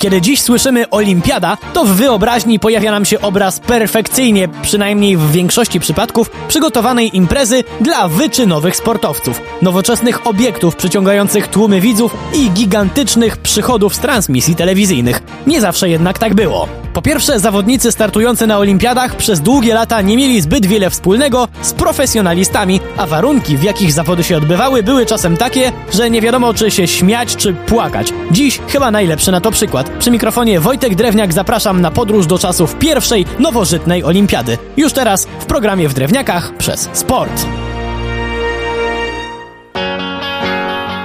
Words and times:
Kiedy 0.00 0.20
dziś 0.20 0.42
słyszymy 0.42 0.90
Olimpiada, 0.90 1.56
to 1.72 1.84
w 1.84 1.88
wyobraźni 1.88 2.58
pojawia 2.58 2.90
nam 2.90 3.04
się 3.04 3.20
obraz 3.20 3.60
perfekcyjnie, 3.60 4.48
przynajmniej 4.62 5.16
w 5.16 5.30
większości 5.30 5.80
przypadków, 5.80 6.30
przygotowanej 6.48 7.16
imprezy 7.16 7.64
dla 7.80 8.08
wyczynowych 8.08 8.76
sportowców, 8.76 9.40
nowoczesnych 9.62 10.26
obiektów 10.26 10.76
przyciągających 10.76 11.48
tłumy 11.48 11.80
widzów 11.80 12.16
i 12.34 12.50
gigantycznych 12.50 13.36
przychodów 13.36 13.94
z 13.94 13.98
transmisji 13.98 14.56
telewizyjnych. 14.56 15.22
Nie 15.46 15.60
zawsze 15.60 15.88
jednak 15.88 16.18
tak 16.18 16.34
było. 16.34 16.68
Po 16.92 17.02
pierwsze, 17.02 17.40
zawodnicy 17.40 17.92
startujący 17.92 18.46
na 18.46 18.58
olimpiadach 18.58 19.16
przez 19.16 19.40
długie 19.40 19.74
lata 19.74 20.00
nie 20.00 20.16
mieli 20.16 20.40
zbyt 20.40 20.66
wiele 20.66 20.90
wspólnego 20.90 21.48
z 21.62 21.72
profesjonalistami, 21.72 22.80
a 22.96 23.06
warunki, 23.06 23.56
w 23.56 23.62
jakich 23.62 23.92
zawody 23.92 24.24
się 24.24 24.36
odbywały, 24.36 24.82
były 24.82 25.06
czasem 25.06 25.36
takie, 25.36 25.72
że 25.92 26.10
nie 26.10 26.20
wiadomo 26.20 26.54
czy 26.54 26.70
się 26.70 26.86
śmiać, 26.86 27.36
czy 27.36 27.54
płakać. 27.54 28.12
Dziś 28.30 28.60
chyba 28.68 28.90
najlepszy 28.90 29.32
na 29.32 29.40
to 29.40 29.50
przykład. 29.50 29.89
Przy 29.98 30.10
mikrofonie 30.10 30.60
Wojtek 30.60 30.94
Drewniak 30.94 31.32
zapraszam 31.32 31.80
na 31.80 31.90
podróż 31.90 32.26
do 32.26 32.38
czasów 32.38 32.74
pierwszej, 32.74 33.26
nowożytnej 33.38 34.04
olimpiady. 34.04 34.58
Już 34.76 34.92
teraz 34.92 35.26
w 35.40 35.46
programie 35.46 35.88
w 35.88 35.94
Drewniakach 35.94 36.56
przez 36.56 36.88
sport. 36.92 37.46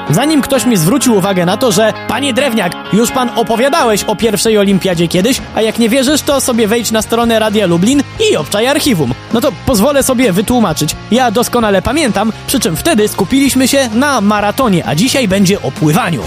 Zanim 0.09 0.41
ktoś 0.41 0.65
mi 0.65 0.77
zwrócił 0.77 1.15
uwagę 1.15 1.45
na 1.45 1.57
to, 1.57 1.71
że 1.71 1.93
Panie 2.07 2.33
Drewniak, 2.33 2.73
już 2.93 3.11
pan 3.11 3.29
opowiadałeś 3.35 4.03
o 4.03 4.15
pierwszej 4.15 4.57
olimpiadzie 4.57 5.07
kiedyś, 5.07 5.41
a 5.55 5.61
jak 5.61 5.79
nie 5.79 5.89
wierzysz, 5.89 6.21
to 6.21 6.41
sobie 6.41 6.67
wejdź 6.67 6.91
na 6.91 7.01
stronę 7.01 7.39
Radia 7.39 7.67
Lublin 7.67 8.03
i 8.31 8.37
obczaj 8.37 8.67
archiwum. 8.67 9.13
No 9.33 9.41
to 9.41 9.51
pozwolę 9.65 10.03
sobie 10.03 10.31
wytłumaczyć. 10.31 10.95
Ja 11.11 11.31
doskonale 11.31 11.81
pamiętam, 11.81 12.33
przy 12.47 12.59
czym 12.59 12.75
wtedy 12.75 13.07
skupiliśmy 13.07 13.67
się 13.67 13.89
na 13.93 14.21
maratonie, 14.21 14.87
a 14.87 14.95
dzisiaj 14.95 15.27
będzie 15.27 15.61
o 15.61 15.71
pływaniu. 15.71 16.21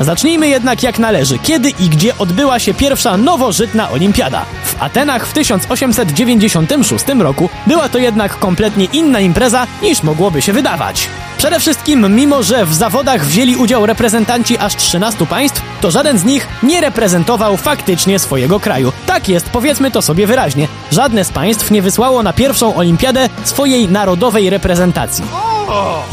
Zacznijmy 0.00 0.48
jednak 0.48 0.82
jak 0.82 0.98
należy. 0.98 1.38
Kiedy 1.38 1.70
i 1.70 1.88
gdzie 1.88 2.18
odbyła 2.18 2.58
się 2.58 2.74
pierwsza 2.74 3.16
nowożytna 3.16 3.90
olimpiada? 3.90 4.44
W 4.64 4.82
Atenach 4.82 5.26
w 5.26 5.32
1896 5.32 7.04
roku 7.18 7.48
była 7.66 7.88
to 7.88 7.98
jednak 7.98 8.38
kompletnie 8.38 8.84
inna 8.84 9.20
impreza 9.20 9.66
niż 9.82 10.02
mogłoby 10.02 10.42
się 10.42 10.52
wydawać. 10.52 11.08
Przede 11.38 11.60
wszystkim, 11.60 12.16
mimo 12.16 12.42
że 12.42 12.66
w 12.66 12.74
zawodach 12.74 13.26
wzięli 13.26 13.56
udział 13.56 13.86
reprezentanci 13.86 14.58
aż 14.58 14.76
13 14.76 15.26
państw, 15.26 15.62
to 15.80 15.90
żaden 15.90 16.18
z 16.18 16.24
nich 16.24 16.48
nie 16.62 16.80
reprezentował 16.80 17.56
faktycznie 17.56 18.18
swojego 18.18 18.60
kraju. 18.60 18.92
Tak 19.06 19.28
jest, 19.28 19.50
powiedzmy 19.50 19.90
to 19.90 20.02
sobie 20.02 20.26
wyraźnie. 20.26 20.68
Żadne 20.90 21.24
z 21.24 21.32
państw 21.32 21.70
nie 21.70 21.82
wysłało 21.82 22.22
na 22.22 22.32
pierwszą 22.32 22.74
olimpiadę 22.74 23.28
swojej 23.44 23.88
narodowej 23.88 24.50
reprezentacji. 24.50 25.51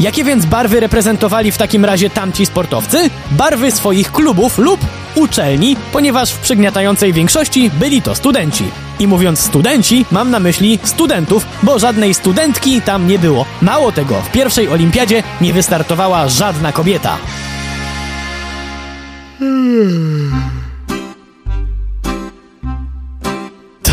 Jakie 0.00 0.24
więc 0.24 0.46
barwy 0.46 0.80
reprezentowali 0.80 1.52
w 1.52 1.58
takim 1.58 1.84
razie 1.84 2.10
tamci 2.10 2.46
sportowcy? 2.46 3.10
Barwy 3.30 3.70
swoich 3.70 4.12
klubów 4.12 4.58
lub 4.58 4.80
uczelni, 5.14 5.76
ponieważ 5.92 6.32
w 6.32 6.38
przygniatającej 6.38 7.12
większości 7.12 7.70
byli 7.70 8.02
to 8.02 8.14
studenci. 8.14 8.64
I 8.98 9.06
mówiąc 9.06 9.40
studenci, 9.40 10.06
mam 10.10 10.30
na 10.30 10.40
myśli 10.40 10.78
studentów, 10.84 11.46
bo 11.62 11.78
żadnej 11.78 12.14
studentki 12.14 12.82
tam 12.82 13.06
nie 13.08 13.18
było. 13.18 13.46
Mało 13.62 13.92
tego, 13.92 14.20
w 14.20 14.32
pierwszej 14.32 14.68
olimpiadzie 14.68 15.22
nie 15.40 15.52
wystartowała 15.52 16.28
żadna 16.28 16.72
kobieta. 16.72 17.18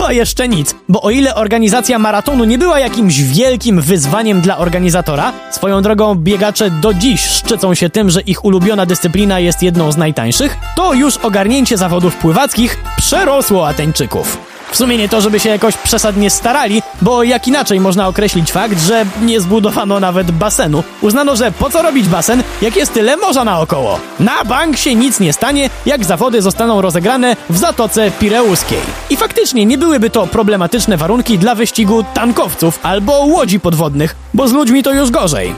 To 0.07 0.11
jeszcze 0.11 0.47
nic, 0.47 0.75
bo 0.89 1.01
o 1.01 1.09
ile 1.09 1.35
organizacja 1.35 1.99
maratonu 1.99 2.43
nie 2.43 2.57
była 2.57 2.79
jakimś 2.79 3.21
wielkim 3.21 3.81
wyzwaniem 3.81 4.41
dla 4.41 4.57
organizatora, 4.57 5.33
swoją 5.51 5.81
drogą 5.81 6.15
biegacze 6.15 6.71
do 6.71 6.93
dziś 6.93 7.21
szczycą 7.21 7.73
się 7.73 7.89
tym, 7.89 8.09
że 8.09 8.21
ich 8.21 8.45
ulubiona 8.45 8.85
dyscyplina 8.85 9.39
jest 9.39 9.63
jedną 9.63 9.91
z 9.91 9.97
najtańszych, 9.97 10.57
to 10.75 10.93
już 10.93 11.17
ogarnięcie 11.17 11.77
zawodów 11.77 12.15
pływackich 12.15 12.77
przerosło 12.97 13.67
Ateńczyków. 13.67 14.56
W 14.71 14.77
sumie 14.77 14.97
nie 14.97 15.09
to, 15.09 15.21
żeby 15.21 15.39
się 15.39 15.49
jakoś 15.49 15.77
przesadnie 15.77 16.29
starali, 16.29 16.81
bo 17.01 17.23
jak 17.23 17.47
inaczej 17.47 17.79
można 17.79 18.07
określić 18.07 18.51
fakt, 18.51 18.81
że 18.81 19.05
nie 19.21 19.41
zbudowano 19.41 19.99
nawet 19.99 20.31
basenu. 20.31 20.83
Uznano, 21.01 21.35
że 21.35 21.51
po 21.51 21.69
co 21.69 21.81
robić 21.81 22.07
basen, 22.07 22.43
jak 22.61 22.75
jest 22.75 22.93
tyle 22.93 23.17
morza 23.17 23.43
naokoło. 23.43 23.99
Na 24.19 24.45
bank 24.45 24.77
się 24.77 24.95
nic 24.95 25.19
nie 25.19 25.33
stanie, 25.33 25.69
jak 25.85 26.05
zawody 26.05 26.41
zostaną 26.41 26.81
rozegrane 26.81 27.35
w 27.49 27.57
Zatoce 27.57 28.11
Pireuskiej. 28.11 28.79
I 29.09 29.17
faktycznie 29.17 29.65
nie 29.65 29.77
byłyby 29.77 30.09
to 30.09 30.27
problematyczne 30.27 30.97
warunki 30.97 31.37
dla 31.37 31.55
wyścigu 31.55 32.03
tankowców 32.13 32.79
albo 32.83 33.13
łodzi 33.13 33.59
podwodnych, 33.59 34.15
bo 34.33 34.47
z 34.47 34.51
ludźmi 34.51 34.83
to 34.83 34.93
już 34.93 35.11
gorzej. 35.11 35.55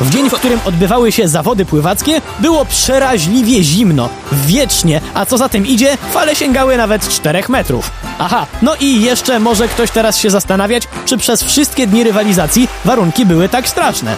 W 0.00 0.10
dzień, 0.10 0.30
w 0.30 0.34
którym 0.34 0.60
odbywały 0.64 1.12
się 1.12 1.28
zawody 1.28 1.64
pływackie, 1.64 2.20
było 2.40 2.64
przeraźliwie 2.64 3.62
zimno, 3.62 4.08
wiecznie, 4.32 5.00
a 5.14 5.26
co 5.26 5.38
za 5.38 5.48
tym 5.48 5.66
idzie, 5.66 5.96
fale 6.12 6.36
sięgały 6.36 6.76
nawet 6.76 7.08
4 7.08 7.44
metrów. 7.48 7.90
Aha, 8.18 8.46
no 8.62 8.74
i 8.80 9.00
jeszcze 9.00 9.40
może 9.40 9.68
ktoś 9.68 9.90
teraz 9.90 10.18
się 10.18 10.30
zastanawiać, 10.30 10.82
czy 11.04 11.16
przez 11.16 11.42
wszystkie 11.42 11.86
dni 11.86 12.04
rywalizacji 12.04 12.68
warunki 12.84 13.26
były 13.26 13.48
tak 13.48 13.68
straszne. 13.68 14.16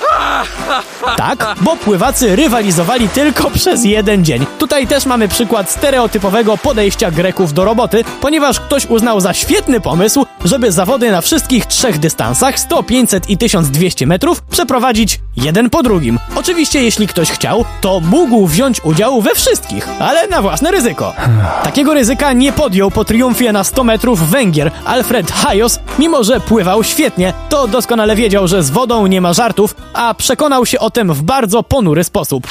Tak, 1.16 1.54
bo 1.60 1.76
pływacy 1.76 2.36
rywalizowali 2.36 3.08
tylko 3.08 3.50
przez 3.58 3.84
jeden 3.84 4.24
dzień. 4.24 4.46
Tutaj 4.58 4.86
też 4.86 5.06
mamy 5.06 5.28
przykład 5.28 5.70
stereotypowego 5.70 6.56
podejścia 6.58 7.10
Greków 7.10 7.52
do 7.52 7.64
roboty, 7.64 8.04
ponieważ 8.20 8.60
ktoś 8.60 8.86
uznał 8.86 9.20
za 9.20 9.34
świetny 9.34 9.80
pomysł, 9.80 10.25
żeby 10.44 10.72
zawody 10.72 11.10
na 11.10 11.20
wszystkich 11.20 11.66
trzech 11.66 11.98
dystansach 11.98 12.60
100, 12.60 12.82
500 12.82 13.30
i 13.30 13.38
1200 13.38 14.06
metrów 14.06 14.42
przeprowadzić 14.42 15.20
jeden 15.36 15.70
po 15.70 15.82
drugim. 15.82 16.18
Oczywiście 16.36 16.82
jeśli 16.82 17.06
ktoś 17.06 17.30
chciał, 17.30 17.64
to 17.80 18.00
mógł 18.00 18.46
wziąć 18.46 18.84
udział 18.84 19.20
we 19.22 19.34
wszystkich, 19.34 19.88
ale 19.98 20.28
na 20.28 20.42
własne 20.42 20.70
ryzyko. 20.70 21.14
Takiego 21.62 21.94
ryzyka 21.94 22.32
nie 22.32 22.52
podjął 22.52 22.90
po 22.90 23.04
triumfie 23.04 23.52
na 23.52 23.64
100 23.64 23.84
metrów 23.84 24.30
Węgier 24.30 24.70
Alfred 24.84 25.32
Hajos, 25.32 25.80
mimo 25.98 26.24
że 26.24 26.40
pływał 26.40 26.84
świetnie, 26.84 27.32
to 27.48 27.68
doskonale 27.68 28.16
wiedział, 28.16 28.48
że 28.48 28.62
z 28.62 28.70
wodą 28.70 29.06
nie 29.06 29.20
ma 29.20 29.32
żartów, 29.32 29.74
a 29.94 30.14
przekonał 30.14 30.66
się 30.66 30.78
o 30.78 30.90
tym 30.90 31.14
w 31.14 31.22
bardzo 31.22 31.62
ponury 31.62 32.04
sposób. 32.04 32.46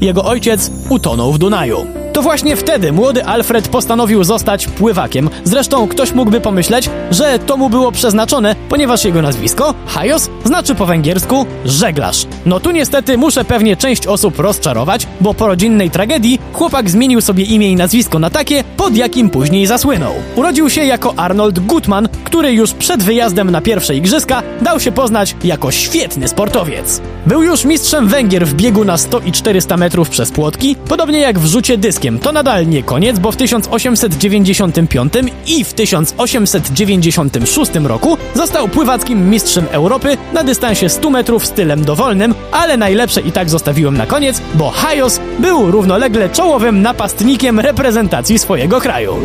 Jego 0.00 0.24
ojciec 0.24 0.70
utonął 0.88 1.32
w 1.32 1.38
Dunaju. 1.38 1.97
To 2.18 2.22
właśnie 2.22 2.56
wtedy 2.56 2.92
młody 2.92 3.24
Alfred 3.24 3.68
postanowił 3.68 4.24
zostać 4.24 4.66
pływakiem. 4.66 5.30
Zresztą 5.44 5.88
ktoś 5.88 6.12
mógłby 6.12 6.40
pomyśleć, 6.40 6.90
że 7.10 7.38
to 7.38 7.56
mu 7.56 7.70
było 7.70 7.92
przeznaczone, 7.92 8.56
ponieważ 8.68 9.04
jego 9.04 9.22
nazwisko, 9.22 9.74
Hajos, 9.86 10.30
znaczy 10.44 10.74
po 10.74 10.86
węgiersku 10.86 11.46
żeglarz. 11.64 12.26
No 12.46 12.60
tu 12.60 12.70
niestety 12.70 13.18
muszę 13.18 13.44
pewnie 13.44 13.76
część 13.76 14.06
osób 14.06 14.38
rozczarować, 14.38 15.06
bo 15.20 15.34
po 15.34 15.46
rodzinnej 15.46 15.90
tragedii 15.90 16.38
chłopak 16.52 16.90
zmienił 16.90 17.20
sobie 17.20 17.44
imię 17.44 17.70
i 17.70 17.76
nazwisko 17.76 18.18
na 18.18 18.30
takie, 18.30 18.64
pod 18.76 18.96
jakim 18.96 19.30
później 19.30 19.66
zasłynął. 19.66 20.12
Urodził 20.36 20.70
się 20.70 20.84
jako 20.84 21.14
Arnold 21.16 21.58
Gutman, 21.58 22.08
który 22.24 22.52
już 22.52 22.72
przed 22.72 23.02
wyjazdem 23.02 23.50
na 23.50 23.60
pierwsze 23.60 23.96
igrzyska 23.96 24.42
dał 24.62 24.80
się 24.80 24.92
poznać 24.92 25.36
jako 25.44 25.70
świetny 25.70 26.28
sportowiec. 26.28 27.00
Był 27.26 27.42
już 27.42 27.64
mistrzem 27.64 28.08
Węgier 28.08 28.46
w 28.46 28.54
biegu 28.54 28.84
na 28.84 28.96
100 28.96 29.20
i 29.20 29.32
400 29.32 29.76
metrów 29.76 30.08
przez 30.10 30.30
płotki, 30.30 30.76
podobnie 30.88 31.18
jak 31.18 31.38
w 31.38 31.46
rzucie 31.46 31.78
dyskiem. 31.78 32.07
To 32.22 32.32
nadal 32.32 32.68
nie 32.68 32.82
koniec, 32.82 33.18
bo 33.18 33.32
w 33.32 33.36
1895 33.36 35.12
i 35.46 35.64
w 35.64 35.74
1896 35.74 37.72
roku 37.84 38.18
został 38.34 38.68
pływackim 38.68 39.30
mistrzem 39.30 39.66
Europy 39.70 40.16
na 40.32 40.44
dystansie 40.44 40.88
100 40.88 41.10
metrów 41.10 41.46
stylem 41.46 41.84
dowolnym, 41.84 42.34
ale 42.52 42.76
najlepsze 42.76 43.20
i 43.20 43.32
tak 43.32 43.50
zostawiłem 43.50 43.96
na 43.96 44.06
koniec, 44.06 44.40
bo 44.54 44.70
Hajos 44.70 45.20
był 45.38 45.70
równolegle 45.70 46.28
czołowym 46.28 46.82
napastnikiem 46.82 47.60
reprezentacji 47.60 48.38
swojego 48.38 48.80
kraju. 48.80 49.16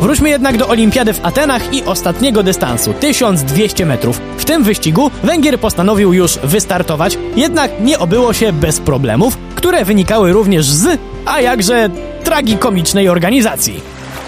Wróćmy 0.00 0.28
jednak 0.28 0.56
do 0.56 0.68
olimpiady 0.68 1.12
w 1.12 1.26
Atenach 1.26 1.74
i 1.74 1.84
ostatniego 1.84 2.42
dystansu 2.42 2.92
1200 2.92 3.86
metrów. 3.86 4.20
W 4.38 4.44
tym 4.44 4.62
wyścigu 4.62 5.10
Węgier 5.22 5.60
postanowił 5.60 6.12
już 6.12 6.38
wystartować, 6.38 7.18
jednak 7.36 7.70
nie 7.80 7.98
obyło 7.98 8.32
się 8.32 8.52
bez 8.52 8.80
problemów, 8.80 9.38
które 9.58 9.84
wynikały 9.84 10.32
również 10.32 10.66
z, 10.66 11.00
a 11.26 11.40
jakże 11.40 11.90
tragikomicznej 12.24 13.08
organizacji. 13.08 13.80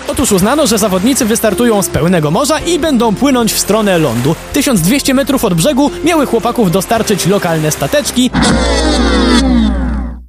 Otóż 0.09 0.33
uznano, 0.33 0.67
że 0.67 0.79
zawodnicy 0.79 1.25
wystartują 1.25 1.83
z 1.83 1.89
pełnego 1.89 2.31
morza 2.31 2.61
i 2.61 2.79
będą 2.79 3.15
płynąć 3.15 3.53
w 3.53 3.59
stronę 3.59 3.99
lądu. 3.99 4.35
1200 4.53 5.15
metrów 5.15 5.45
od 5.45 5.55
brzegu 5.55 5.91
miały 6.05 6.27
chłopaków 6.27 6.71
dostarczyć 6.71 7.27
lokalne 7.27 7.71
stateczki. 7.71 8.31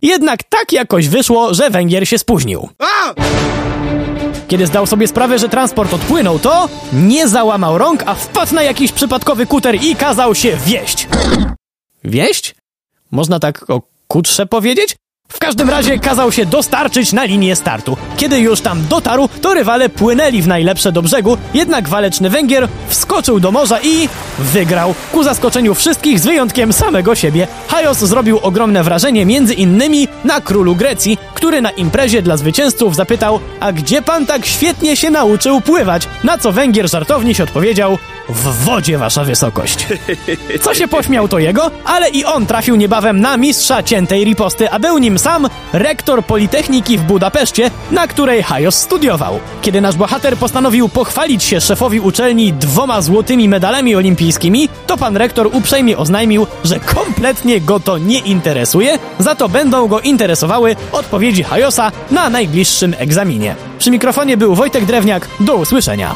Jednak 0.01 0.43
tak 0.43 0.71
jakoś 0.71 1.07
wyszło, 1.07 1.53
że 1.53 1.69
Węgier 1.69 2.07
się 2.07 2.17
spóźnił. 2.17 2.69
Kiedy 4.47 4.67
zdał 4.67 4.85
sobie 4.87 5.07
sprawę, 5.07 5.39
że 5.39 5.49
transport 5.49 5.93
odpłynął, 5.93 6.39
to 6.39 6.69
nie 6.93 7.27
załamał 7.27 7.77
rąk, 7.77 8.03
a 8.05 8.15
wpadł 8.15 8.55
na 8.55 8.63
jakiś 8.63 8.91
przypadkowy 8.91 9.45
kuter 9.45 9.75
i 9.75 9.95
kazał 9.95 10.35
się 10.35 10.57
wieść. 10.65 11.07
Wieść? 12.03 12.55
Można 13.11 13.39
tak 13.39 13.69
o 13.69 13.90
kutrze 14.11 14.45
powiedzieć? 14.45 14.95
W 15.33 15.39
każdym 15.39 15.69
razie 15.69 15.99
kazał 15.99 16.31
się 16.31 16.45
dostarczyć 16.45 17.13
na 17.13 17.23
linię 17.23 17.55
startu. 17.55 17.97
Kiedy 18.17 18.39
już 18.39 18.61
tam 18.61 18.87
dotarł, 18.87 19.29
to 19.41 19.53
rywale 19.53 19.89
płynęli 19.89 20.41
w 20.41 20.47
najlepsze 20.47 20.91
do 20.91 21.01
brzegu, 21.01 21.37
jednak 21.53 21.89
waleczny 21.89 22.29
Węgier 22.29 22.67
wskoczył 22.87 23.39
do 23.39 23.51
morza 23.51 23.79
i 23.83 24.09
wygrał. 24.39 24.95
Ku 25.11 25.23
zaskoczeniu 25.23 25.75
wszystkich 25.75 26.19
z 26.19 26.25
wyjątkiem 26.25 26.73
samego 26.73 27.15
siebie. 27.15 27.47
Hajos 27.67 27.97
zrobił 27.97 28.39
ogromne 28.39 28.83
wrażenie 28.83 29.25
między 29.25 29.53
innymi 29.53 30.07
na 30.23 30.41
królu 30.41 30.75
Grecji, 30.75 31.17
który 31.33 31.61
na 31.61 31.69
imprezie 31.69 32.21
dla 32.21 32.37
zwycięzców 32.37 32.95
zapytał: 32.95 33.39
A 33.59 33.71
gdzie 33.71 34.01
pan 34.01 34.25
tak 34.25 34.45
świetnie 34.45 34.95
się 34.95 35.09
nauczył 35.09 35.61
pływać? 35.61 36.07
Na 36.23 36.37
co 36.37 36.51
Węgier 36.51 36.89
żartownie 36.89 37.35
się 37.35 37.43
odpowiedział: 37.43 37.97
W 38.29 38.63
wodzie, 38.63 38.97
wasza 38.97 39.23
wysokość. 39.23 39.87
Co 40.61 40.73
się 40.73 40.87
pośmiał 40.87 41.27
to 41.27 41.39
jego, 41.39 41.71
ale 41.85 42.09
i 42.09 42.25
on 42.25 42.45
trafił 42.45 42.75
niebawem 42.75 43.21
na 43.21 43.37
mistrza 43.37 43.83
ciętej 43.83 44.23
riposty, 44.23 44.71
a 44.71 44.79
był 44.79 44.97
nim 44.97 45.19
sam 45.21 45.47
rektor 45.73 46.25
Politechniki 46.25 46.97
w 46.97 47.01
Budapeszcie, 47.01 47.71
na 47.91 48.07
której 48.07 48.43
Hajos 48.43 48.75
studiował. 48.75 49.39
Kiedy 49.61 49.81
nasz 49.81 49.95
bohater 49.95 50.37
postanowił 50.37 50.89
pochwalić 50.89 51.43
się 51.43 51.61
szefowi 51.61 51.99
uczelni 51.99 52.53
dwoma 52.53 53.01
złotymi 53.01 53.49
medalami 53.49 53.95
olimpijskimi, 53.95 54.69
to 54.87 54.97
pan 54.97 55.17
rektor 55.17 55.49
uprzejmie 55.53 55.97
oznajmił, 55.97 56.47
że 56.63 56.79
kompletnie 56.79 57.61
go 57.61 57.79
to 57.79 57.97
nie 57.97 58.19
interesuje, 58.19 58.97
za 59.19 59.35
to 59.35 59.49
będą 59.49 59.87
go 59.87 59.99
interesowały 59.99 60.75
odpowiedzi 60.91 61.43
Hajosa 61.43 61.91
na 62.11 62.29
najbliższym 62.29 62.95
egzaminie. 62.97 63.55
Przy 63.79 63.91
mikrofonie 63.91 64.37
był 64.37 64.55
Wojtek 64.55 64.85
Drewniak, 64.85 65.27
do 65.39 65.55
usłyszenia. 65.55 66.15